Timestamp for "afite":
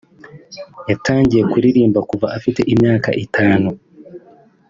2.37-2.61